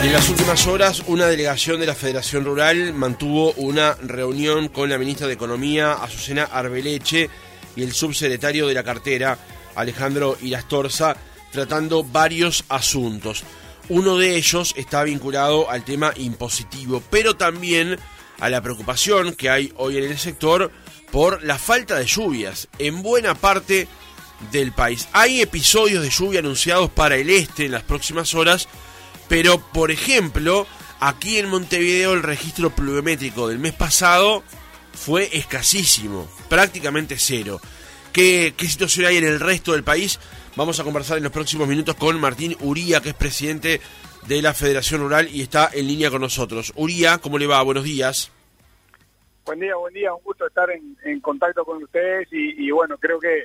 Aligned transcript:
En 0.00 0.12
las 0.12 0.28
últimas 0.28 0.66
horas, 0.68 1.02
una 1.08 1.26
delegación 1.26 1.80
de 1.80 1.86
la 1.86 1.94
Federación 1.94 2.44
Rural 2.44 2.94
mantuvo 2.94 3.52
una 3.54 3.94
reunión 3.94 4.68
con 4.68 4.88
la 4.88 4.96
ministra 4.96 5.26
de 5.26 5.32
Economía, 5.32 5.92
Azucena 5.94 6.44
Arbeleche, 6.44 7.28
y 7.74 7.82
el 7.82 7.92
subsecretario 7.92 8.68
de 8.68 8.74
la 8.74 8.84
cartera, 8.84 9.36
Alejandro 9.74 10.38
Irastorza, 10.40 11.16
tratando 11.50 12.04
varios 12.04 12.64
asuntos. 12.68 13.42
Uno 13.88 14.16
de 14.16 14.36
ellos 14.36 14.72
está 14.76 15.02
vinculado 15.02 15.68
al 15.68 15.84
tema 15.84 16.12
impositivo, 16.16 17.02
pero 17.10 17.36
también 17.36 17.98
a 18.38 18.48
la 18.48 18.62
preocupación 18.62 19.34
que 19.34 19.50
hay 19.50 19.72
hoy 19.76 19.98
en 19.98 20.04
el 20.04 20.18
sector 20.18 20.70
por 21.10 21.42
la 21.42 21.58
falta 21.58 21.98
de 21.98 22.06
lluvias 22.06 22.68
en 22.78 23.02
buena 23.02 23.34
parte 23.34 23.88
del 24.52 24.70
país. 24.70 25.08
Hay 25.12 25.40
episodios 25.40 26.04
de 26.04 26.10
lluvia 26.10 26.38
anunciados 26.38 26.88
para 26.88 27.16
el 27.16 27.30
este 27.30 27.66
en 27.66 27.72
las 27.72 27.82
próximas 27.82 28.34
horas, 28.34 28.68
pero 29.28 29.58
por 29.58 29.90
ejemplo, 29.90 30.66
aquí 31.00 31.38
en 31.38 31.48
Montevideo 31.48 32.14
el 32.14 32.22
registro 32.22 32.70
pluviométrico 32.70 33.48
del 33.48 33.58
mes 33.58 33.74
pasado 33.74 34.42
fue 34.92 35.28
escasísimo, 35.36 36.28
prácticamente 36.48 37.16
cero. 37.18 37.60
¿Qué, 38.12 38.54
¿Qué, 38.56 38.66
situación 38.66 39.06
hay 39.06 39.18
en 39.18 39.24
el 39.24 39.38
resto 39.38 39.72
del 39.72 39.84
país? 39.84 40.18
Vamos 40.56 40.80
a 40.80 40.84
conversar 40.84 41.18
en 41.18 41.24
los 41.24 41.32
próximos 41.32 41.68
minutos 41.68 41.94
con 41.94 42.18
Martín 42.20 42.56
Uría, 42.60 43.00
que 43.00 43.10
es 43.10 43.14
presidente 43.14 43.80
de 44.26 44.42
la 44.42 44.54
Federación 44.54 45.00
Rural 45.00 45.28
y 45.32 45.42
está 45.42 45.70
en 45.72 45.86
línea 45.86 46.10
con 46.10 46.20
nosotros. 46.20 46.72
Uría, 46.76 47.18
¿cómo 47.18 47.38
le 47.38 47.46
va? 47.46 47.62
Buenos 47.62 47.84
días. 47.84 48.32
Buen 49.44 49.60
día, 49.60 49.74
buen 49.76 49.94
día. 49.94 50.12
Un 50.12 50.22
gusto 50.22 50.46
estar 50.46 50.68
en, 50.70 51.20
contacto 51.20 51.64
con 51.64 51.82
ustedes 51.82 52.28
y, 52.30 52.70
bueno, 52.70 52.98
creo 52.98 53.18
que, 53.18 53.44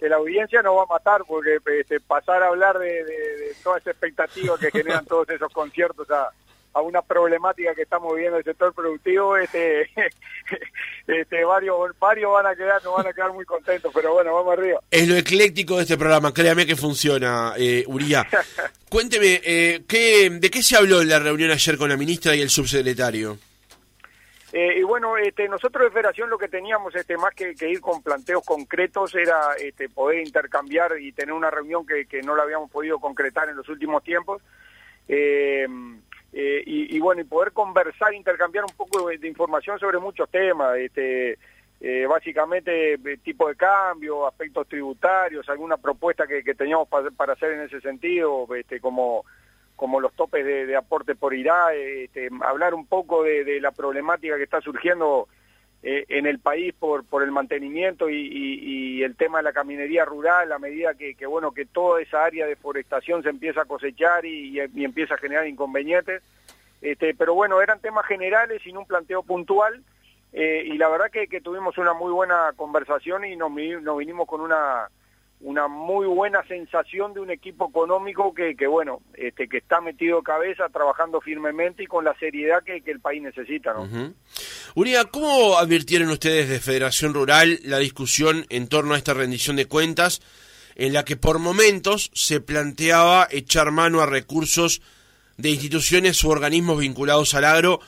la 0.00 0.16
audiencia 0.16 0.62
nos 0.62 0.76
va 0.76 0.82
a 0.82 0.86
matar 0.86 1.22
porque 1.26 1.58
este, 1.80 2.00
pasar 2.00 2.42
a 2.42 2.48
hablar 2.48 2.78
de, 2.78 3.54
toda 3.62 3.78
esa 3.78 3.90
expectativa 3.90 4.58
que 4.58 4.70
generan 4.70 5.04
todos 5.06 5.28
esos 5.30 5.52
conciertos 5.52 6.08
a, 6.10 6.30
a 6.74 6.80
una 6.80 7.02
problemática 7.02 7.74
que 7.74 7.82
estamos 7.82 8.14
viviendo 8.14 8.36
en 8.36 8.40
el 8.40 8.44
sector 8.44 8.72
productivo, 8.72 9.36
este, 9.36 9.82
este, 11.06 11.44
varios, 11.44 11.76
varios 11.98 12.32
van 12.32 12.46
a 12.46 12.54
quedar, 12.54 12.82
no 12.84 12.92
van 12.92 13.06
a 13.06 13.12
quedar 13.12 13.32
muy 13.32 13.44
contentos, 13.44 13.90
pero 13.94 14.14
bueno, 14.14 14.34
vamos 14.34 14.52
arriba. 14.52 14.80
Es 14.90 15.08
lo 15.08 15.16
ecléctico 15.16 15.76
de 15.76 15.82
este 15.82 15.96
programa, 15.96 16.32
créame 16.32 16.66
que 16.66 16.76
funciona, 16.76 17.54
eh, 17.56 17.84
Uría. 17.86 18.26
Cuénteme, 18.88 19.40
eh, 19.44 19.82
¿qué, 19.88 20.30
¿de 20.30 20.50
qué 20.50 20.62
se 20.62 20.76
habló 20.76 21.00
en 21.00 21.08
la 21.08 21.18
reunión 21.18 21.50
ayer 21.50 21.76
con 21.76 21.88
la 21.88 21.96
ministra 21.96 22.36
y 22.36 22.40
el 22.40 22.50
subsecretario? 22.50 23.38
Eh, 24.52 24.78
y 24.78 24.82
bueno, 24.82 25.16
este, 25.18 25.46
nosotros 25.46 25.84
de 25.84 25.90
Federación 25.90 26.30
lo 26.30 26.38
que 26.38 26.48
teníamos, 26.48 26.94
este, 26.94 27.18
más 27.18 27.34
que, 27.34 27.54
ir 27.60 27.80
con 27.80 28.02
planteos 28.02 28.44
concretos, 28.44 29.14
era 29.14 29.54
este, 29.60 29.90
poder 29.90 30.26
intercambiar 30.26 30.98
y 30.98 31.12
tener 31.12 31.34
una 31.34 31.50
reunión 31.50 31.86
que, 31.86 32.06
que 32.06 32.22
no 32.22 32.34
la 32.34 32.44
habíamos 32.44 32.70
podido 32.70 32.98
concretar 32.98 33.48
en 33.50 33.56
los 33.56 33.68
últimos 33.68 34.02
tiempos. 34.02 34.40
Eh, 35.06 35.66
eh, 36.32 36.62
y, 36.66 36.98
bueno, 36.98 37.20
y 37.22 37.24
poder 37.24 37.52
conversar, 37.52 38.14
intercambiar 38.14 38.64
un 38.64 38.76
poco 38.76 39.08
de, 39.08 39.26
información 39.26 39.78
sobre 39.78 39.98
muchos 39.98 40.28
temas, 40.30 40.76
este, 40.76 41.38
básicamente 42.06 42.98
tipo 43.22 43.48
de 43.48 43.56
cambio, 43.56 44.26
aspectos 44.26 44.68
tributarios, 44.68 45.48
alguna 45.48 45.76
propuesta 45.78 46.26
que, 46.26 46.42
teníamos 46.54 46.88
para, 46.88 47.32
hacer 47.32 47.52
en 47.52 47.60
ese 47.60 47.80
sentido, 47.80 48.46
este, 48.54 48.80
como 48.80 49.24
como 49.78 50.00
los 50.00 50.12
topes 50.14 50.44
de, 50.44 50.74
aporte 50.74 51.14
por 51.14 51.32
IRA, 51.32 51.72
este, 51.72 52.28
hablar 52.44 52.74
un 52.74 52.84
poco 52.84 53.22
de, 53.22 53.60
la 53.60 53.70
problemática 53.70 54.36
que 54.36 54.42
está 54.42 54.60
surgiendo 54.60 55.28
eh, 55.84 56.04
en 56.08 56.26
el 56.26 56.40
país 56.40 56.74
por, 56.76 57.04
por 57.04 57.22
el 57.22 57.30
mantenimiento 57.30 58.10
y, 58.10 59.04
el 59.04 59.14
tema 59.14 59.38
de 59.38 59.44
la 59.44 59.52
caminería 59.52 60.04
rural, 60.04 60.50
a 60.50 60.58
medida 60.58 60.94
que, 60.94 61.14
bueno, 61.26 61.52
que 61.52 61.64
toda 61.64 62.02
esa 62.02 62.24
área 62.24 62.44
de 62.46 62.56
forestación 62.56 63.22
se 63.22 63.28
empieza 63.28 63.62
a 63.62 63.66
cosechar 63.66 64.26
y, 64.26 64.58
empieza 64.58 65.14
a 65.14 65.18
generar 65.18 65.46
inconvenientes. 65.46 66.24
Este, 66.82 67.14
pero 67.14 67.34
bueno, 67.34 67.62
eran 67.62 67.78
temas 67.78 68.04
generales 68.06 68.60
sin 68.64 68.76
un 68.76 68.84
planteo 68.84 69.22
puntual 69.22 69.84
eh, 70.32 70.64
y 70.66 70.76
la 70.76 70.88
verdad 70.88 71.06
que, 71.12 71.40
tuvimos 71.40 71.78
una 71.78 71.94
muy 71.94 72.10
buena 72.10 72.52
conversación 72.56 73.24
y 73.24 73.36
nos 73.36 73.54
vinimos 73.54 74.26
con 74.26 74.40
una 74.40 74.88
una 75.40 75.68
muy 75.68 76.06
buena 76.06 76.42
sensación 76.48 77.14
de 77.14 77.20
un 77.20 77.30
equipo 77.30 77.68
económico 77.68 78.34
que, 78.34 78.54
bueno, 78.66 79.00
este, 79.14 79.48
que 79.48 79.58
está 79.58 79.80
metido 79.80 80.22
cabeza, 80.22 80.68
trabajando 80.68 81.20
firmemente 81.20 81.84
y 81.84 81.86
con 81.86 82.04
la 82.04 82.16
seriedad 82.18 82.62
que, 82.64 82.82
el 82.84 83.00
país 83.00 83.22
necesita. 83.22 83.72
¿no? 83.72 84.14
Uría, 84.74 85.04
¿cómo 85.04 85.56
advirtieron 85.58 86.08
ustedes 86.10 86.48
de 86.48 86.58
Federación 86.58 87.14
Rural 87.14 87.60
la 87.64 87.78
discusión 87.78 88.46
en 88.48 88.68
torno 88.68 88.94
a 88.94 88.98
esta 88.98 89.14
rendición 89.14 89.56
de 89.56 89.66
cuentas 89.66 90.20
en 90.74 90.92
la 90.92 91.04
que 91.04 91.16
por 91.16 91.38
momentos 91.38 92.10
se 92.14 92.40
planteaba 92.40 93.28
echar 93.30 93.70
mano 93.70 94.00
a 94.00 94.06
recursos 94.06 94.80
de 95.36 95.50
instituciones 95.50 96.22
u 96.24 96.30
organismos 96.30 96.78
vinculados 96.78 97.34
al 97.34 97.44
agro 97.44 97.80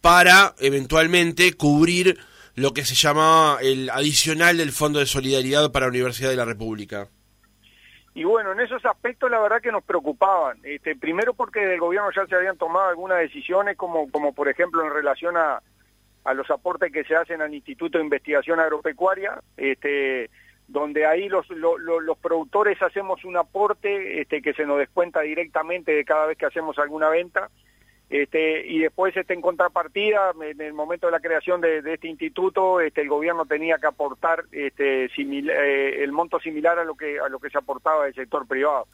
para 0.00 0.54
eventualmente 0.58 1.52
cubrir 1.54 2.18
lo 2.56 2.72
que 2.72 2.84
se 2.84 2.94
llamaba 2.94 3.58
el 3.60 3.90
adicional 3.90 4.56
del 4.56 4.72
Fondo 4.72 4.98
de 4.98 5.06
Solidaridad 5.06 5.70
para 5.70 5.86
la 5.86 5.90
Universidad 5.90 6.30
de 6.30 6.36
la 6.36 6.46
República. 6.46 7.08
Y 8.14 8.24
bueno, 8.24 8.52
en 8.52 8.60
esos 8.60 8.84
aspectos 8.86 9.30
la 9.30 9.38
verdad 9.38 9.60
que 9.60 9.70
nos 9.70 9.84
preocupaban. 9.84 10.58
Este, 10.64 10.96
primero 10.96 11.34
porque 11.34 11.60
del 11.60 11.78
gobierno 11.78 12.08
ya 12.16 12.26
se 12.26 12.34
habían 12.34 12.56
tomado 12.56 12.88
algunas 12.88 13.18
decisiones, 13.18 13.76
como, 13.76 14.10
como 14.10 14.32
por 14.32 14.48
ejemplo 14.48 14.82
en 14.82 14.90
relación 14.90 15.36
a, 15.36 15.60
a 16.24 16.34
los 16.34 16.50
aportes 16.50 16.90
que 16.90 17.04
se 17.04 17.14
hacen 17.14 17.42
al 17.42 17.54
Instituto 17.54 17.98
de 17.98 18.04
Investigación 18.04 18.58
Agropecuaria, 18.58 19.38
este, 19.58 20.30
donde 20.66 21.04
ahí 21.04 21.28
los, 21.28 21.46
los 21.50 22.18
productores 22.18 22.80
hacemos 22.80 23.22
un 23.26 23.36
aporte 23.36 24.22
este, 24.22 24.40
que 24.40 24.54
se 24.54 24.64
nos 24.64 24.78
descuenta 24.78 25.20
directamente 25.20 25.92
de 25.92 26.06
cada 26.06 26.24
vez 26.24 26.38
que 26.38 26.46
hacemos 26.46 26.78
alguna 26.78 27.10
venta 27.10 27.50
este, 28.08 28.64
y 28.64 28.78
después 28.78 29.16
este, 29.16 29.34
en 29.34 29.40
contrapartida, 29.40 30.32
en 30.40 30.60
el 30.60 30.72
momento 30.72 31.06
de 31.06 31.12
la 31.12 31.20
creación 31.20 31.60
de, 31.60 31.78
este 31.78 32.06
instituto, 32.06 32.80
este, 32.80 33.00
el 33.00 33.08
gobierno 33.08 33.46
tenía 33.46 33.78
que 33.78 33.88
aportar 33.88 34.44
este, 34.52 35.06
eh, 35.06 36.04
el 36.04 36.12
monto 36.12 36.38
similar 36.38 36.78
a 36.78 36.84
lo 36.84 36.94
que 36.94 37.18
a 37.18 37.28
lo 37.28 37.40
que 37.40 37.50
se 37.50 37.58
aportaba 37.58 38.04
del 38.04 38.14
sector 38.14 38.46
privado. 38.46 38.86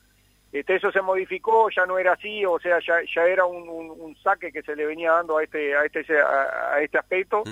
Este, 0.50 0.76
eso 0.76 0.90
se 0.92 1.02
modificó, 1.02 1.68
ya 1.70 1.84
no 1.84 1.98
era 1.98 2.12
así, 2.12 2.44
o 2.46 2.58
sea, 2.58 2.78
ya, 2.80 2.96
ya 3.14 3.24
era 3.26 3.44
un, 3.44 4.16
saque 4.22 4.50
que 4.50 4.62
se 4.62 4.76
le 4.76 4.86
venía 4.86 5.12
dando 5.12 5.36
a 5.38 5.44
este 5.44 5.74
a 5.76 5.84
este 5.84 6.04
a, 6.18 6.80
este 6.80 6.98
aspecto. 6.98 7.42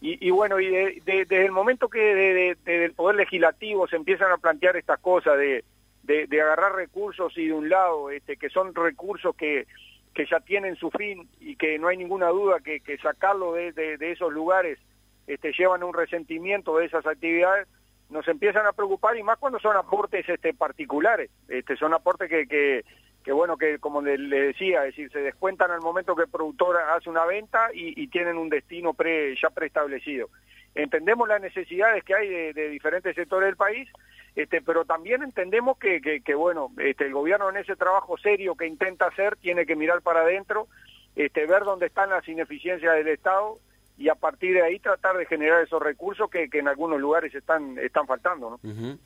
y, 0.00 0.30
bueno, 0.30 0.60
y 0.60 1.00
desde 1.00 1.44
el 1.44 1.52
momento 1.52 1.88
que 1.88 2.00
desde 2.00 2.84
el 2.84 2.92
poder 2.92 3.16
legislativo 3.16 3.86
se 3.86 3.96
empiezan 3.96 4.30
a 4.32 4.38
plantear 4.38 4.76
estas 4.76 4.98
cosas 4.98 5.38
de, 5.38 5.64
de, 6.02 6.40
agarrar 6.40 6.74
recursos 6.74 7.36
y 7.38 7.46
de 7.46 7.52
un 7.52 7.68
lado, 7.68 8.10
este, 8.10 8.36
que 8.36 8.50
son 8.50 8.74
recursos 8.74 9.34
que 9.36 9.66
que 10.14 10.26
ya 10.26 10.40
tienen 10.40 10.76
su 10.76 10.90
fin 10.90 11.28
y 11.40 11.56
que 11.56 11.78
no 11.78 11.88
hay 11.88 11.96
ninguna 11.96 12.28
duda 12.28 12.60
que, 12.60 12.80
que 12.80 12.98
sacarlo 12.98 13.54
de, 13.54 13.72
de, 13.72 14.12
esos 14.12 14.32
lugares 14.32 14.78
este, 15.26 15.52
llevan 15.52 15.82
un 15.82 15.94
resentimiento 15.94 16.76
de 16.76 16.86
esas 16.86 17.06
actividades, 17.06 17.66
nos 18.10 18.26
empiezan 18.28 18.66
a 18.66 18.72
preocupar 18.72 19.16
y 19.16 19.22
más 19.22 19.38
cuando 19.38 19.58
son 19.58 19.76
aportes 19.76 20.28
este, 20.28 20.52
particulares, 20.52 21.30
este, 21.48 21.76
son 21.76 21.94
aportes 21.94 22.28
que, 22.28 22.46
que, 22.46 23.32
bueno, 23.32 23.56
que 23.56 23.78
como 23.78 24.02
le, 24.02 24.18
decía, 24.18 24.80
es 24.80 24.94
decir, 24.94 25.10
se 25.10 25.20
descuentan 25.20 25.70
al 25.70 25.80
momento 25.80 26.14
que 26.14 26.24
el 26.24 26.30
productor 26.30 26.76
hace 26.76 27.08
una 27.08 27.24
venta 27.24 27.70
y, 27.72 28.06
tienen 28.08 28.36
un 28.36 28.50
destino 28.50 28.92
pre, 28.92 29.34
ya 29.40 29.48
preestablecido. 29.48 30.28
Entendemos 30.74 31.28
las 31.28 31.40
necesidades 31.40 32.02
que 32.04 32.14
hay 32.14 32.52
de 32.52 32.68
diferentes 32.68 33.14
sectores 33.14 33.46
del 33.46 33.56
país, 33.56 33.88
este, 34.34 34.62
pero 34.62 34.84
también 34.84 35.22
entendemos 35.22 35.78
que, 35.78 36.00
que, 36.00 36.34
bueno, 36.34 36.70
este, 36.78 37.06
el 37.06 37.12
gobierno 37.12 37.50
en 37.50 37.58
ese 37.58 37.76
trabajo 37.76 38.16
serio 38.16 38.54
que 38.54 38.66
intenta 38.66 39.06
hacer 39.06 39.36
tiene 39.36 39.66
que 39.66 39.76
mirar 39.76 40.00
para 40.02 40.22
adentro, 40.22 40.68
este, 41.16 41.46
ver 41.46 41.64
dónde 41.64 41.86
están 41.86 42.10
las 42.10 42.26
ineficiencias 42.26 42.94
del 42.94 43.08
Estado 43.08 43.58
y 43.98 44.08
a 44.08 44.14
partir 44.14 44.54
de 44.54 44.62
ahí 44.62 44.78
tratar 44.78 45.16
de 45.16 45.26
generar 45.26 45.62
esos 45.62 45.82
recursos 45.82 46.30
que, 46.30 46.48
que 46.48 46.60
en 46.60 46.68
algunos 46.68 46.98
lugares 46.98 47.34
están, 47.34 47.78
están 47.78 48.06
faltando. 48.06 48.58
¿no? 48.62 48.98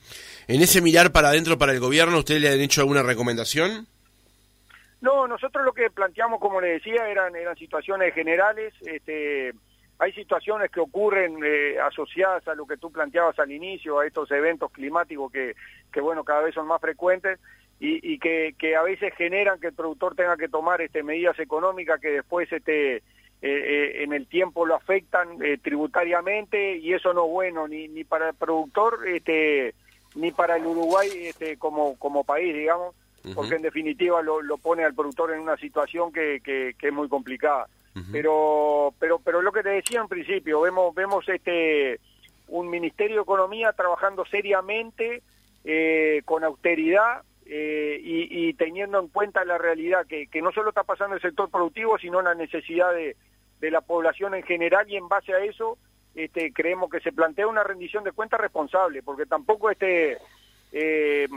En 0.47 0.63
ese 0.63 0.81
mirar 0.81 1.11
para 1.11 1.29
adentro 1.29 1.59
para 1.59 1.73
el 1.73 1.81
gobierno, 1.81 2.19
¿ustedes 2.19 2.41
le 2.41 2.49
han 2.49 2.61
hecho 2.61 2.81
alguna 2.81 3.03
recomendación? 3.03 3.89
No, 5.01 5.27
nosotros 5.27 5.65
lo 5.65 5.73
que 5.73 5.91
planteamos, 5.91 6.41
como 6.41 6.61
le 6.61 6.69
decía, 6.69 7.09
eran, 7.09 7.35
eran 7.37 7.57
situaciones 7.57 8.15
generales, 8.15 8.73
este, 8.87 9.53
hay 9.99 10.13
situaciones 10.13 10.71
que 10.71 10.81
ocurren 10.81 11.39
eh, 11.43 11.79
asociadas 11.81 12.47
a 12.49 12.55
lo 12.55 12.67
que 12.67 12.77
tú 12.77 12.91
planteabas 12.91 13.39
al 13.39 13.51
inicio, 13.51 13.99
a 13.99 14.07
estos 14.07 14.31
eventos 14.31 14.71
climáticos 14.71 15.33
que, 15.33 15.55
que 15.93 16.01
bueno, 16.01 16.23
cada 16.23 16.43
vez 16.43 16.55
son 16.55 16.67
más 16.67 16.81
frecuentes 16.81 17.39
y, 17.81 18.13
y 18.13 18.19
que, 18.19 18.55
que, 18.59 18.77
a 18.77 18.83
veces 18.83 19.15
generan 19.15 19.59
que 19.59 19.69
el 19.69 19.75
productor 19.75 20.15
tenga 20.15 20.37
que 20.37 20.49
tomar 20.49 20.83
este, 20.83 21.03
medidas 21.03 21.39
económicas 21.39 22.01
que 22.01 22.11
después 22.11 22.51
este, 22.53 22.97
eh, 22.97 23.03
eh, 23.43 24.03
en 24.03 24.13
el 24.13 24.27
tiempo 24.27 24.67
lo 24.67 24.75
afectan 24.75 25.39
tributariamente 25.63 26.77
y 26.77 26.93
eso 26.93 27.15
no 27.15 27.25
es 27.25 27.31
bueno 27.31 27.69
ni, 27.69 27.89
ni 27.89 28.05
para 28.05 28.31
el 28.31 28.35
productor 28.35 29.09
este, 29.09 29.75
ni 30.15 30.31
para 30.31 30.57
el 30.57 30.67
Uruguay 30.67 31.09
este, 31.15 31.57
como, 31.57 31.99
como 31.99 32.25
país, 32.25 32.55
digamos, 32.55 32.95
porque 33.35 33.57
en 33.57 33.63
definitiva 33.63 34.23
lo, 34.23 34.41
lo, 34.41 34.57
pone 34.57 34.85
al 34.85 34.95
productor 34.95 35.33
en 35.33 35.41
una 35.41 35.57
situación 35.57 36.13
que, 36.13 36.41
que, 36.45 36.77
que 36.79 36.89
es 36.89 36.93
muy 36.93 37.09
complicada 37.09 37.67
pero 38.13 38.93
pero 38.99 39.19
pero 39.19 39.41
lo 39.41 39.53
que 39.53 39.63
te 39.63 39.71
decía 39.71 40.01
en 40.01 40.09
principio 40.09 40.61
vemos 40.61 40.95
vemos 40.95 41.27
este 41.29 41.99
un 42.49 42.69
ministerio 42.69 43.17
de 43.17 43.23
economía 43.23 43.73
trabajando 43.73 44.25
seriamente 44.27 45.23
eh, 45.65 46.23
con 46.25 46.45
austeridad 46.45 47.23
eh, 47.49 48.01
y, 48.03 48.55
teniendo 48.55 48.99
en 48.99 49.09
cuenta 49.09 49.45
la 49.45 49.57
realidad 49.59 50.07
que, 50.07 50.29
no 50.43 50.51
solo 50.53 50.71
está 50.71 50.83
pasando 50.83 51.15
el 51.15 51.23
sector 51.23 51.49
productivo, 51.49 51.97
sino 51.99 52.21
la 52.21 52.35
necesidad 52.35 52.93
de, 52.93 53.17
la 53.71 53.81
población 53.81 54.35
en 54.35 54.43
general 54.45 54.89
y 54.89 54.97
en 54.97 55.09
base 55.09 55.33
a 55.33 55.45
eso 55.45 55.79
este, 56.15 56.53
creemos 56.53 56.91
que 56.91 57.01
se 57.01 57.13
plantea 57.13 57.49
una 57.49 57.65
rendición 57.65 58.05
de 58.05 58.13
cuentas 58.13 58.41
responsable, 58.41 59.03
porque 59.03 59.27
tampoco 59.27 59.71
este 59.71 60.19
eh, 60.73 61.29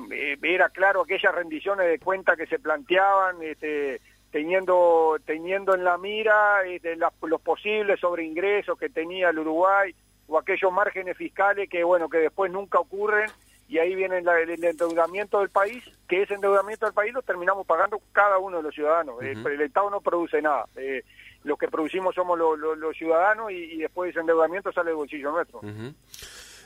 era 0.42 0.70
claro 0.70 1.02
aquellas 1.02 1.34
rendiciones 1.34 1.88
de 1.88 2.00
cuentas 2.00 2.38
que 2.38 2.48
se 2.48 2.60
planteaban, 2.60 3.42
este, 3.42 4.02
teniendo 4.31 5.18
teniendo 5.26 5.74
en 5.76 5.84
la 5.84 5.98
mira 5.98 6.64
este, 6.66 6.96
los 6.96 7.42
posibles 7.42 8.00
sobreingresos 8.00 8.78
que 8.78 8.90
tenía 8.90 9.30
el 9.30 9.40
Uruguay 9.40 9.94
o 10.28 10.38
aquellos 10.38 10.72
márgenes 10.72 11.18
fiscales 11.18 11.70
que 11.70 11.84
bueno 11.84 12.10
que 12.10 12.20
después 12.20 12.52
nunca 12.52 12.80
ocurren 12.80 13.30
y 13.70 13.78
ahí 13.78 13.94
viene 13.94 14.18
el 14.18 14.64
endeudamiento 14.64 15.42
del 15.42 15.50
país, 15.50 15.84
que 16.08 16.24
ese 16.24 16.34
endeudamiento 16.34 16.88
del 16.88 16.94
país 16.96 17.14
lo 17.14 17.22
terminamos 17.22 17.68
pagando 17.68 18.02
cada 18.12 18.40
uno 18.40 18.58
de 18.58 18.64
los 18.64 18.74
ciudadanos. 18.74 19.22
el, 19.22 19.62
Estado 19.62 19.92
no 19.92 20.02
produce 20.02 20.42
nada. 20.42 20.66
Eh, 20.76 21.04
lo 21.44 21.56
que 21.56 21.68
producimos 21.68 22.16
somos 22.16 22.38
los 22.38 22.98
ciudadanos 22.98 23.52
y, 23.52 23.78
después 23.78 24.10
ese 24.10 24.22
endeudamiento 24.22 24.72
sale 24.72 24.90
del 24.90 24.96
bolsillo 24.96 25.31
nuestro. 25.31 25.62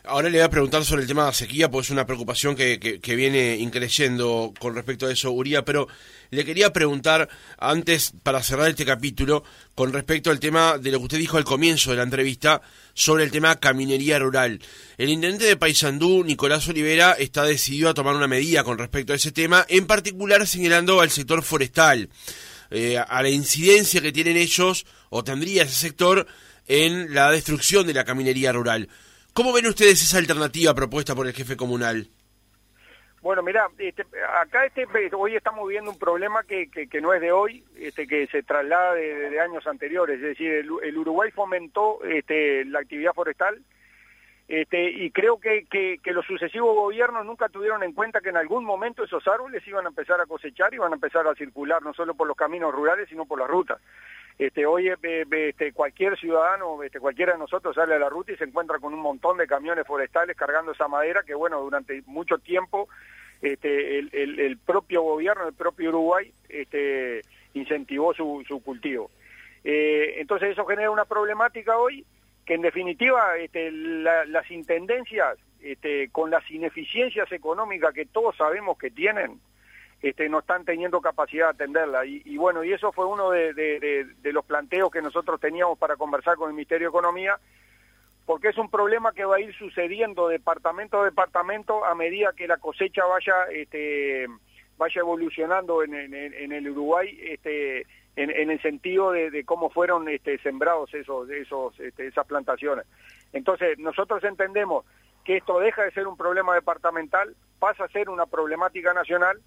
Ahora 0.06 0.30
le 0.30 0.38
voy 0.38 0.46
a 0.46 0.50
preguntar 0.50 0.84
sobre 0.84 1.04
el 1.04 1.08
tema 1.08 1.22
de 1.22 1.28
la 1.30 1.34
sequía, 1.34 1.72
pues 1.72 1.88
es 1.88 1.92
una 1.92 2.06
preocupación 2.06 2.58
que, 2.58 2.78
que, 2.78 3.16
viene 3.16 3.56
increciendo 3.56 4.54
con 4.60 4.76
respecto 4.76 5.06
a 5.06 5.12
eso, 5.14 5.32
Uría, 5.32 5.64
pero 5.64 5.88
le 6.30 6.44
quería 6.44 6.74
preguntar 6.74 7.30
antes, 7.58 8.12
para 8.22 8.44
cerrar 8.44 8.68
este 8.68 8.86
capítulo, 8.86 9.46
con 9.76 9.94
respecto 9.94 10.30
al 10.30 10.42
tema 10.42 10.78
de 10.78 10.92
lo 10.92 10.98
que 10.98 11.06
usted 11.06 11.20
dijo 11.20 11.38
al 11.38 11.46
comienzo 11.46 11.92
de 11.92 11.98
la 11.98 12.04
entrevista, 12.04 12.62
sobre 12.94 13.24
el 13.24 13.32
tema 13.32 13.62
caminería 13.62 14.20
rural. 14.20 14.60
El 14.98 15.08
intendente 15.08 15.46
de 15.46 15.56
Paysandú, 15.56 16.26
Nicolás 16.26 16.68
Olivera, 16.68 17.14
está 17.14 17.46
decidido 17.46 17.88
a 17.88 17.94
tomar 17.94 18.14
una 18.14 18.28
medida 18.28 18.66
con 18.66 18.78
respecto 18.78 19.14
a 19.14 19.16
ese 19.16 19.32
tema, 19.32 19.66
en 19.70 19.88
particular 19.88 20.46
señalando 20.46 21.00
al 21.00 21.12
sector 21.12 21.44
forestal, 21.44 22.10
eh, 22.72 22.98
a 22.98 23.22
la 23.22 23.30
incidencia 23.30 24.02
que 24.02 24.12
tienen 24.12 24.36
ellos, 24.36 24.86
o 25.10 25.24
tendría 25.24 25.64
ese 25.64 25.76
sector, 25.76 26.28
en 26.68 27.14
la 27.14 27.32
destrucción 27.32 27.88
de 27.88 27.94
la 27.94 28.04
caminería 28.04 28.52
rural. 28.52 28.90
¿Cómo 29.34 29.52
ven 29.52 29.66
ustedes 29.66 30.02
esa 30.04 30.20
alternativa 30.20 30.76
propuesta 30.76 31.16
por 31.16 31.26
el 31.26 31.34
jefe 31.34 31.58
comunal? 31.58 32.08
Bueno, 33.22 33.42
mira, 33.42 33.68
este, 33.80 34.06
acá 34.38 34.66
este, 34.66 34.86
hoy 35.16 35.36
estamos 35.36 35.68
viendo 35.68 35.90
un 35.90 35.98
problema 35.98 36.44
que, 36.44 36.70
no 37.02 37.14
es 37.14 37.22
de 37.22 37.32
hoy, 37.32 37.64
este, 37.78 38.06
que 38.06 38.28
se 38.28 38.44
traslada 38.44 38.94
de, 38.94 39.40
años 39.40 39.66
anteriores. 39.66 40.18
Es 40.18 40.22
decir, 40.22 40.52
el, 40.52 40.98
Uruguay 40.98 41.32
fomentó 41.32 42.04
este, 42.04 42.64
la 42.66 42.80
actividad 42.80 43.14
forestal 43.14 43.60
este, 44.48 44.92
y 44.92 45.10
creo 45.10 45.40
que, 45.40 45.66
que, 45.66 46.12
los 46.12 46.26
sucesivos 46.26 46.76
gobiernos 46.76 47.26
nunca 47.26 47.50
tuvieron 47.50 47.82
en 47.82 47.94
cuenta 47.94 48.22
que 48.22 48.30
en 48.30 48.38
algún 48.38 48.66
momento 48.66 49.04
esos 49.04 49.28
árboles 49.28 49.66
iban 49.68 49.86
a 49.86 49.90
empezar 49.90 50.20
a 50.20 50.26
cosechar 50.26 50.74
y 50.74 50.76
iban 50.76 50.92
a 50.92 50.96
empezar 50.96 51.26
a 51.26 51.34
circular, 51.34 51.82
no 51.82 51.94
solo 51.94 52.14
por 52.14 52.28
los 52.28 52.38
caminos 52.38 52.74
rurales, 52.74 53.10
sino 53.10 53.26
por 53.26 53.40
las 53.40 53.48
rutas. 53.48 53.80
Este, 54.38 54.66
hoy 54.66 54.90
este, 54.90 55.74
cualquier 55.74 56.18
ciudadano, 56.18 56.82
este, 56.82 57.00
cualquiera 57.00 57.34
de 57.34 57.40
nosotros 57.40 57.76
sale 57.76 57.94
a 57.94 58.00
la 58.00 58.10
ruta 58.10 58.32
y 58.32 58.38
se 58.38 58.46
encuentra 58.46 58.80
con 58.80 58.94
un 58.94 59.00
montón 59.00 59.38
de 59.38 59.48
camiones 59.48 59.86
forestales 59.86 60.36
cargando 60.36 60.72
esa 60.72 60.88
madera 60.88 61.22
que, 61.24 61.36
bueno, 61.36 61.62
durante 61.62 62.02
mucho 62.08 62.40
tiempo 62.40 62.90
este, 63.42 64.00
el, 64.00 64.58
propio 64.66 65.04
gobierno, 65.04 65.48
el 65.48 65.54
propio 65.54 65.90
Uruguay, 65.90 66.32
incentivó 67.54 68.14
su, 68.14 68.62
cultivo. 68.64 69.12
Eh, 69.64 70.16
entonces 70.18 70.52
eso 70.52 70.66
genera 70.66 70.92
una 70.92 71.06
problemática 71.06 71.78
hoy 71.78 72.06
que 72.46 72.56
en 72.56 72.62
definitiva 72.62 73.34
las 74.28 74.52
intendencias, 74.52 75.38
con 76.12 76.32
las 76.32 76.50
ineficiencias 76.50 77.32
económicas 77.32 77.94
que 77.94 78.06
todos 78.06 78.36
sabemos 78.36 78.78
que 78.78 78.92
tienen, 78.92 79.40
este, 80.04 80.28
no 80.28 80.40
están 80.40 80.66
teniendo 80.66 81.00
capacidad 81.00 81.46
de 81.46 81.52
atenderla. 81.52 82.06
Y, 82.06 82.36
bueno, 82.36 82.62
y 82.66 82.74
eso 82.74 82.92
fue 82.92 83.06
uno 83.06 83.32
de, 83.32 84.06
los 84.22 84.44
planteos 84.44 84.92
que 84.92 85.02
nosotros 85.02 85.40
teníamos 85.40 85.80
para 85.80 85.96
conversar 85.96 86.36
con 86.36 86.50
el 86.50 86.56
Ministerio 86.56 86.88
de 86.88 86.90
Economía, 86.90 87.40
porque 88.26 88.50
es 88.50 88.58
un 88.58 88.70
problema 88.70 89.14
que 89.14 89.24
va 89.24 89.38
a 89.38 89.40
ir 89.40 89.56
sucediendo 89.56 90.28
departamento 90.28 91.02
a 91.02 91.06
departamento 91.06 91.86
a 91.86 91.96
medida 91.96 92.34
que 92.36 92.48
la 92.48 92.58
cosecha 92.58 93.06
vaya 93.06 93.46
este, 93.54 94.28
vaya 94.78 95.00
evolucionando 95.00 95.84
en, 95.84 95.94
el 95.94 96.70
Uruguay 96.70 97.18
este, 97.24 97.86
en, 98.18 98.52
el 98.52 98.62
sentido 98.62 99.12
de, 99.12 99.44
cómo 99.46 99.70
fueron 99.70 100.10
este, 100.10 100.38
sembrados 100.40 100.94
esos, 100.94 101.30
esos, 101.30 101.80
este, 101.80 102.08
esas 102.08 102.28
plantaciones. 102.28 102.86
Entonces, 103.32 103.80
nosotros 103.80 104.22
entendemos 104.26 104.86
que 105.24 105.38
esto 105.38 105.60
deja 105.60 105.84
de 105.84 105.92
ser 105.92 106.08
un 106.08 106.18
problema 106.18 106.56
departamental, 106.56 107.36
pasa 107.60 107.86
a 107.86 107.90
ser 107.90 108.10
una 108.10 108.26
problemática 108.26 108.94
nacional, 108.94 109.40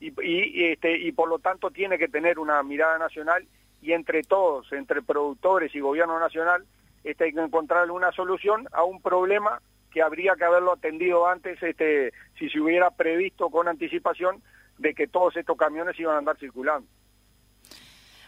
y, 0.00 0.64
este, 0.64 0.96
y 0.96 1.12
por 1.12 1.28
lo 1.28 1.38
tanto 1.38 1.70
tiene 1.70 1.98
que 1.98 2.08
tener 2.08 2.38
una 2.38 2.62
mirada 2.62 2.98
nacional 2.98 3.46
y 3.82 3.92
entre 3.92 4.22
todos, 4.22 4.72
entre 4.72 5.02
productores 5.02 5.74
y 5.74 5.80
gobierno 5.80 6.18
nacional, 6.18 6.64
este, 7.04 7.24
hay 7.24 7.32
que 7.32 7.40
encontrar 7.40 7.90
una 7.90 8.12
solución 8.12 8.68
a 8.72 8.84
un 8.84 9.00
problema 9.00 9.60
que 9.90 10.02
habría 10.02 10.34
que 10.36 10.44
haberlo 10.44 10.72
atendido 10.72 11.26
antes 11.26 11.62
este, 11.62 12.12
si 12.38 12.48
se 12.50 12.60
hubiera 12.60 12.90
previsto 12.90 13.50
con 13.50 13.68
anticipación 13.68 14.42
de 14.78 14.94
que 14.94 15.08
todos 15.08 15.36
estos 15.36 15.56
camiones 15.56 15.98
iban 15.98 16.14
a 16.14 16.18
andar 16.18 16.36
circulando. 16.38 16.86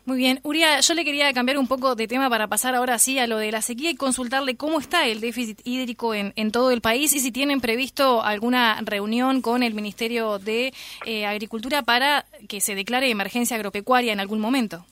Muy 0.06 0.16
bien, 0.16 0.40
Uria, 0.44 0.80
yo 0.80 0.94
le 0.94 1.04
quería 1.04 1.32
cambiar 1.32 1.58
un 1.58 1.68
poco 1.68 1.94
de 1.94 2.08
tema 2.08 2.30
para 2.30 2.48
pasar 2.48 2.74
ahora 2.74 2.98
sí 2.98 3.18
a 3.18 3.26
lo 3.26 3.36
de 3.36 3.52
la 3.52 3.60
sequía 3.60 3.90
y 3.90 3.96
consultarle 3.96 4.56
cómo 4.56 4.80
está 4.80 5.06
el 5.06 5.20
déficit 5.20 5.60
hídrico 5.64 6.14
en, 6.14 6.32
en 6.36 6.52
todo 6.52 6.70
el 6.70 6.80
país 6.80 7.12
y 7.12 7.20
si 7.20 7.30
tienen 7.30 7.60
previsto 7.60 8.22
alguna 8.22 8.80
reunión 8.82 9.42
con 9.42 9.62
el 9.62 9.74
Ministerio 9.74 10.38
de 10.38 10.72
eh, 11.04 11.26
Agricultura 11.26 11.82
para 11.82 12.24
que 12.48 12.60
se 12.60 12.74
declare 12.74 13.10
emergencia 13.10 13.56
agropecuaria 13.56 14.12
en 14.12 14.20
algún 14.20 14.40
momento. 14.40 14.84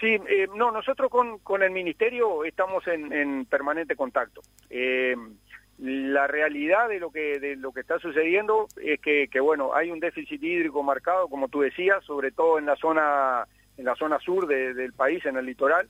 Sí, 0.00 0.06
eh, 0.28 0.48
no, 0.54 0.70
nosotros 0.72 1.10
con, 1.10 1.38
con 1.38 1.62
el 1.62 1.70
Ministerio 1.70 2.44
estamos 2.44 2.86
en, 2.86 3.44
permanente 3.46 3.96
contacto. 3.96 4.42
Eh, 4.70 5.16
la 5.78 6.26
realidad 6.26 6.88
de 6.88 6.98
lo 6.98 7.10
que 7.10 7.38
de 7.38 7.54
lo 7.54 7.72
que 7.72 7.80
está 7.80 8.00
sucediendo 8.00 8.66
es 8.82 9.00
que, 9.00 9.28
que 9.28 9.38
bueno 9.38 9.76
hay 9.76 9.92
un 9.92 10.00
déficit 10.00 10.42
hídrico 10.42 10.82
marcado 10.82 11.28
como 11.28 11.46
tú 11.46 11.60
decías 11.60 12.02
sobre 12.04 12.32
todo 12.32 12.58
en 12.58 12.66
la 12.66 12.74
zona 12.74 13.46
en 13.78 13.84
la 13.84 13.94
zona 13.94 14.18
sur 14.18 14.46
del 14.46 14.92
país, 14.92 15.24
en 15.24 15.36
el 15.36 15.46
litoral. 15.46 15.88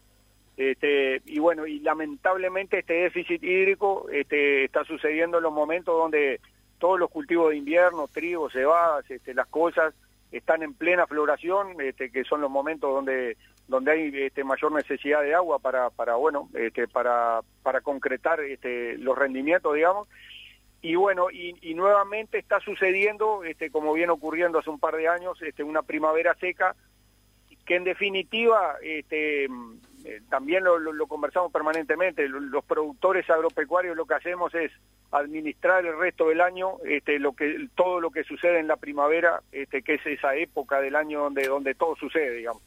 Este, 0.56 1.23
y 1.26 1.38
bueno, 1.38 1.67
y 1.67 1.81
lamentablemente 1.81 2.81
este 2.81 2.94
déficit 2.94 3.43
hídrico 3.43 4.08
este, 4.12 4.64
está 4.64 4.85
sucediendo 4.85 5.38
en 5.38 5.44
los 5.44 5.52
momentos 5.52 5.96
donde 5.96 6.40
todos 6.79 6.99
los 6.99 7.11
cultivos 7.11 7.50
de 7.50 7.56
invierno, 7.56 8.08
trigo, 8.12 8.50
cebadas, 8.50 9.08
este, 9.11 9.35
las 9.35 9.46
cosas 9.46 9.94
están 10.31 10.62
en 10.62 10.75
plena 10.75 11.06
floración, 11.06 11.76
que 11.96 12.25
son 12.25 12.40
los 12.40 12.50
momentos 12.50 12.93
donde 12.93 13.37
donde 13.69 13.93
hay 13.93 14.44
mayor 14.44 14.72
necesidad 14.72 15.22
de 15.22 15.34
agua 15.34 15.58
para, 15.58 15.91
bueno, 16.17 16.48
para, 16.91 17.41
para 17.63 17.82
concretar 17.82 18.41
los 18.98 19.19
rendimientos, 19.19 19.74
digamos. 19.74 20.08
Y 20.81 20.94
bueno, 20.94 21.31
y, 21.31 21.74
nuevamente 21.74 22.39
está 22.39 22.60
sucediendo, 22.60 23.43
como 23.70 23.93
viene 23.93 24.13
ocurriendo 24.13 24.58
hace 24.58 24.70
un 24.70 24.81
par 24.81 24.96
de 24.96 25.08
años, 25.08 25.39
una 25.65 25.82
primavera 25.82 26.34
seca 26.36 26.74
que 27.69 27.77
en 27.77 27.84
definitiva 27.84 28.77
este, 28.81 29.44
eh, 29.44 30.22
también 30.31 30.65
lo, 30.65 31.06
conversamos 31.06 31.53
permanentemente, 31.53 32.27
los 32.27 32.65
productores 32.65 33.29
agropecuarios 33.29 33.94
lo 33.94 34.06
que 34.06 34.15
hacemos 34.15 34.55
es 34.55 34.72
administrar 35.10 35.84
el 35.84 35.98
resto 35.98 36.29
del 36.31 36.41
año 36.41 36.77
este, 36.87 37.19
lo 37.19 37.34
que, 37.34 37.69
todo 37.75 38.01
lo 38.01 38.10
que 38.10 38.25
sucede 38.25 38.58
en 38.58 38.69
la 38.69 38.77
primavera, 38.77 39.43
este, 39.53 39.82
que 39.82 39.96
es 39.96 40.06
esa 40.06 40.34
época 40.34 40.81
del 40.81 40.96
año 40.96 41.20
donde, 41.20 41.46
donde 41.46 41.75
todo 41.75 41.94
sucede, 41.96 42.37
digamos. 42.37 42.63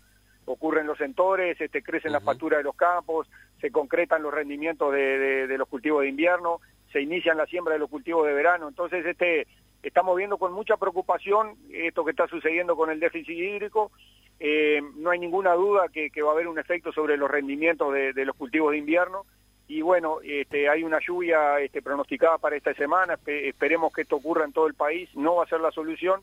Ocurren 0.46 0.86
los 0.86 1.02
entores, 1.02 1.60
este, 1.60 1.82
crecen 1.82 2.12
las 2.12 2.24
facturas 2.24 2.60
de 2.60 2.64
los 2.64 2.76
campos, 2.76 3.28
se 3.60 3.72
concretan 3.72 4.22
los 4.22 4.32
rendimientos 4.32 4.94
de, 4.94 5.48
de 5.48 5.58
los 5.58 5.68
cultivos 5.68 6.04
de 6.04 6.10
invierno, 6.10 6.60
se 6.92 7.02
inician 7.02 7.38
la 7.38 7.48
siembra 7.48 7.74
de 7.74 7.80
los 7.80 7.90
cultivos 7.90 8.28
de 8.28 8.34
verano. 8.34 8.68
Entonces, 8.68 9.04
este, 9.04 9.48
estamos 9.84 10.16
viendo 10.18 10.38
con 10.38 10.54
mucha 10.54 10.78
preocupación 10.78 11.56
esto 11.72 12.04
que 12.06 12.12
está 12.12 12.28
sucediendo 12.28 12.76
con 12.76 12.90
el 12.90 13.00
déficit 13.00 13.38
hídrico. 13.38 13.92
Eh, 14.40 14.82
no 14.96 15.12
hay 15.12 15.20
ninguna 15.20 15.54
duda 15.54 15.88
que, 15.90 16.10
va 16.22 16.30
a 16.30 16.34
haber 16.34 16.48
un 16.48 16.60
efecto 16.60 16.92
sobre 16.92 17.18
los 17.18 17.30
rendimientos 17.30 17.94
de, 17.94 18.26
los 18.26 18.36
cultivos 18.36 18.72
de 18.72 18.78
invierno. 18.78 19.26
Y 19.68 19.82
bueno, 19.82 20.18
este, 20.24 20.68
hay 20.68 20.84
una 20.84 21.00
lluvia 21.00 21.60
este, 21.60 21.82
pronosticada 21.82 22.38
para 22.38 22.58
esta 22.58 22.74
semana, 22.74 23.18
esperemos 23.26 23.94
que 23.94 24.02
esto 24.02 24.18
ocurra 24.18 24.44
en 24.44 24.52
todo 24.52 24.68
el 24.68 24.74
país, 24.74 25.10
no 25.16 25.36
va 25.36 25.46
a 25.46 25.48
ser 25.48 25.62
la 25.62 25.72
solución, 25.72 26.22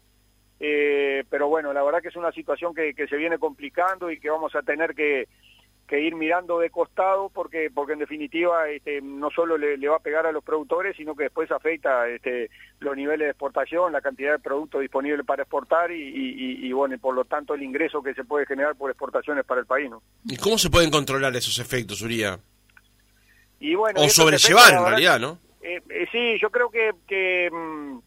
eh, 0.60 1.24
pero 1.30 1.48
bueno, 1.48 1.72
la 1.72 1.82
verdad 1.82 2.02
que 2.02 2.08
es 2.08 2.16
una 2.16 2.32
situación 2.32 2.74
que 2.74 3.06
se 3.08 3.16
viene 3.16 3.38
complicando 3.38 4.10
y 4.10 4.20
que 4.20 4.28
vamos 4.28 4.54
a 4.54 4.60
tener 4.60 4.94
que, 4.94 5.28
que 5.88 6.00
ir 6.00 6.14
mirando 6.14 6.58
de 6.58 6.70
costado 6.70 7.30
porque 7.30 7.70
porque 7.74 7.94
en 7.94 8.00
definitiva 8.00 8.68
este, 8.68 9.00
no 9.00 9.30
solo 9.30 9.56
le, 9.56 9.76
va 9.88 9.96
a 9.96 10.00
pegar 10.00 10.26
a 10.26 10.32
los 10.32 10.44
productores 10.44 10.94
sino 10.96 11.16
que 11.16 11.24
después 11.24 11.50
afecta 11.50 12.06
este, 12.08 12.50
los 12.78 12.94
niveles 12.94 13.26
de 13.26 13.30
exportación 13.30 13.92
la 13.92 14.02
cantidad 14.02 14.32
de 14.32 14.38
productos 14.38 14.82
disponibles 14.82 15.24
para 15.26 15.42
exportar 15.42 15.90
y, 15.90 16.70
bueno 16.72 16.94
y 16.94 16.98
por 16.98 17.14
lo 17.14 17.24
tanto 17.24 17.54
el 17.54 17.62
ingreso 17.62 18.02
que 18.02 18.14
se 18.14 18.22
puede 18.22 18.46
generar 18.46 18.76
por 18.76 18.90
exportaciones 18.90 19.44
para 19.46 19.62
el 19.62 19.66
país 19.66 19.90
no 19.90 20.02
y 20.26 20.36
cómo 20.36 20.58
se 20.58 20.68
pueden 20.68 20.90
controlar 20.90 21.34
esos 21.34 21.58
efectos 21.58 22.02
Uría 22.02 22.38
y 23.58 23.74
bueno 23.74 24.00
o 24.02 24.08
sobrellevar 24.10 24.74
en 24.74 24.84
realidad 24.84 25.18
no 25.18 25.38
eh, 25.62 25.80
eh, 25.88 26.06
sí 26.12 26.38
yo 26.40 26.50
creo 26.50 26.70
que, 26.70 26.92
que 27.06 27.50
mm, 27.50 27.98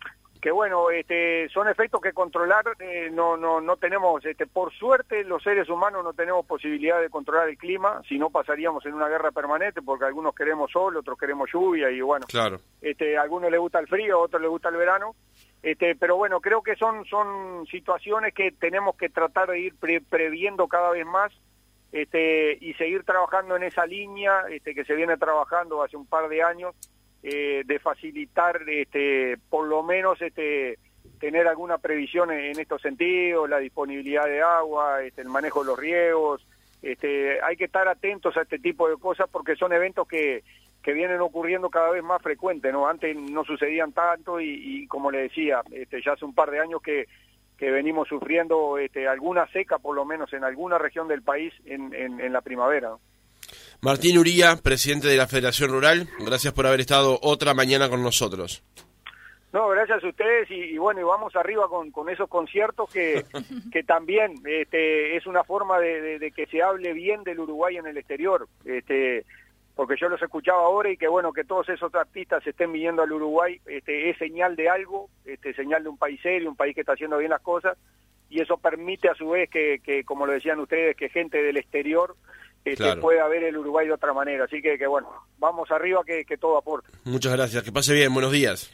que 0.41 0.51
bueno, 0.51 0.89
este, 0.89 1.47
son 1.49 1.67
efectos 1.67 2.01
que 2.01 2.13
controlar 2.13 2.65
eh, 2.79 3.09
no, 3.13 3.37
no, 3.37 3.61
no 3.61 3.77
tenemos, 3.77 4.25
este, 4.25 4.47
por 4.47 4.73
suerte 4.73 5.23
los 5.23 5.43
seres 5.43 5.69
humanos 5.69 6.03
no 6.03 6.13
tenemos 6.13 6.45
posibilidad 6.45 6.99
de 6.99 7.09
controlar 7.09 7.47
el 7.47 7.57
clima, 7.57 8.01
si 8.09 8.17
no 8.17 8.31
pasaríamos 8.31 8.83
en 8.87 8.95
una 8.95 9.07
guerra 9.07 9.31
permanente 9.31 9.83
porque 9.83 10.05
algunos 10.05 10.33
queremos 10.33 10.71
sol, 10.71 10.97
otros 10.97 11.17
queremos 11.17 11.47
lluvia 11.53 11.91
y 11.91 12.01
bueno, 12.01 12.25
claro. 12.27 12.59
este, 12.81 13.17
a 13.17 13.21
algunos 13.21 13.51
les 13.51 13.59
gusta 13.59 13.79
el 13.79 13.87
frío, 13.87 14.15
a 14.15 14.21
otros 14.23 14.41
les 14.41 14.49
gusta 14.49 14.69
el 14.69 14.77
verano, 14.77 15.15
este, 15.61 15.95
pero 15.95 16.17
bueno, 16.17 16.41
creo 16.41 16.63
que 16.63 16.75
son, 16.75 17.05
son 17.05 17.67
situaciones 17.67 18.33
que 18.33 18.51
tenemos 18.51 18.95
que 18.95 19.09
tratar 19.09 19.49
de 19.51 19.59
ir 19.59 19.75
previendo 20.09 20.67
cada 20.67 20.89
vez 20.89 21.05
más 21.05 21.31
este, 21.91 22.57
y 22.59 22.73
seguir 22.73 23.03
trabajando 23.03 23.55
en 23.55 23.63
esa 23.63 23.85
línea 23.85 24.45
este, 24.49 24.73
que 24.73 24.85
se 24.85 24.95
viene 24.95 25.17
trabajando 25.17 25.83
hace 25.83 25.97
un 25.97 26.07
par 26.07 26.29
de 26.29 26.41
años 26.41 26.73
eh, 27.23 27.63
de 27.65 27.79
facilitar 27.79 28.61
este, 28.67 29.37
por 29.49 29.67
lo 29.67 29.83
menos 29.83 30.21
este, 30.21 30.79
tener 31.19 31.47
alguna 31.47 31.77
previsión 31.77 32.31
en, 32.31 32.59
estos 32.59 32.81
sentidos, 32.81 33.49
la 33.49 33.59
disponibilidad 33.59 34.25
de 34.25 34.41
agua, 34.41 35.03
este, 35.03 35.21
el 35.21 35.29
manejo 35.29 35.61
de 35.61 35.67
los 35.67 35.79
riegos. 35.79 36.45
Este, 36.81 37.39
hay 37.43 37.55
que 37.57 37.65
estar 37.65 37.87
atentos 37.87 38.35
a 38.37 38.41
este 38.41 38.57
tipo 38.57 38.89
de 38.89 38.97
cosas 38.97 39.29
porque 39.31 39.55
son 39.55 39.71
eventos 39.71 40.07
que, 40.07 40.43
que 40.81 40.93
vienen 40.93 41.21
ocurriendo 41.21 41.69
cada 41.69 41.91
vez 41.91 42.03
más 42.03 42.21
frecuentes, 42.21 42.73
¿no? 42.73 42.87
Antes 42.87 43.15
no 43.15 43.43
sucedían 43.43 43.93
tanto 43.93 44.39
y, 44.41 44.87
como 44.87 45.11
le 45.11 45.23
decía, 45.23 45.61
este, 45.71 46.01
ya 46.01 46.13
hace 46.13 46.25
un 46.25 46.33
par 46.33 46.49
de 46.49 46.59
años 46.59 46.81
que, 46.81 47.07
que 47.57 47.69
venimos 47.69 48.07
sufriendo 48.07 48.79
este, 48.79 49.07
alguna 49.07 49.45
seca, 49.47 49.77
por 49.77 49.95
lo 49.95 50.05
menos 50.05 50.33
en 50.33 50.43
alguna 50.43 50.79
región 50.79 51.07
del 51.07 51.21
país, 51.21 51.53
en, 51.65 51.93
en, 51.93 52.33
la 52.33 52.41
primavera. 52.41 52.95
Martín 53.83 54.19
Uría, 54.19 54.57
presidente 54.57 55.07
de 55.07 55.17
la 55.17 55.25
Federación 55.25 55.71
Rural, 55.71 56.07
gracias 56.19 56.53
por 56.53 56.67
haber 56.67 56.81
estado 56.81 57.17
otra 57.23 57.55
mañana 57.55 57.89
con 57.89 58.03
nosotros. 58.03 58.63
No, 59.51 59.69
gracias 59.69 60.03
a 60.03 60.07
ustedes 60.07 60.51
y, 60.51 60.77
bueno, 60.77 61.01
y 61.01 61.03
vamos 61.03 61.35
arriba 61.35 61.67
con, 61.67 61.89
con 61.89 62.07
esos 62.07 62.29
conciertos 62.29 62.91
que, 62.93 63.25
que 63.73 63.81
también 63.81 64.35
este, 64.45 65.17
es 65.17 65.25
una 65.25 65.43
forma 65.43 65.79
de, 65.79 66.31
que 66.35 66.45
se 66.45 66.61
hable 66.61 66.93
bien 66.93 67.23
del 67.23 67.39
Uruguay 67.39 67.77
en 67.77 67.87
el 67.87 67.97
exterior, 67.97 68.47
este, 68.65 69.25
porque 69.75 69.95
yo 69.99 70.09
los 70.09 70.21
escuchaba 70.21 70.61
ahora 70.61 70.91
y 70.91 70.97
que 70.97 71.07
bueno, 71.07 71.33
que 71.33 71.43
todos 71.43 71.67
esos 71.69 71.93
artistas 71.95 72.45
estén 72.45 72.71
viniendo 72.71 73.01
al 73.01 73.11
Uruguay 73.11 73.59
este, 73.65 74.11
es 74.11 74.17
señal 74.19 74.55
de 74.55 74.69
algo, 74.69 75.09
este, 75.25 75.55
señal 75.55 75.81
de 75.81 75.89
un 75.89 75.97
país 75.97 76.21
serio, 76.21 76.51
un 76.51 76.55
país 76.55 76.75
que 76.75 76.81
está 76.81 76.93
haciendo 76.93 77.17
bien 77.17 77.31
las 77.31 77.41
cosas 77.41 77.79
y 78.29 78.41
eso 78.41 78.57
permite 78.57 79.09
a 79.09 79.15
su 79.15 79.29
vez 79.29 79.49
que, 79.49 79.81
que 79.83 80.03
como 80.03 80.27
lo 80.27 80.33
decían 80.33 80.59
ustedes, 80.59 80.95
que 80.95 81.09
gente 81.09 81.41
del 81.41 81.57
exterior 81.57 82.15
este, 82.65 82.95
pueda 82.97 83.27
ver 83.27 83.43
el 83.43 83.57
Uruguay 83.57 83.87
de 83.87 83.93
otra 83.93 84.13
manera. 84.13 84.45
Así 84.45 84.61
que, 84.61 84.77
que 84.77 84.87
bueno, 84.87 85.09
vamos 85.39 85.69
arriba 85.71 86.01
que, 86.05 86.23
que 86.25 86.37
todo 86.37 86.57
aporte. 86.57 86.89
Muchas 87.03 87.33
gracias, 87.33 87.63
que 87.63 87.71
pase 87.71 87.93
bien, 87.93 88.13
buenos 88.13 88.31
días. 88.31 88.71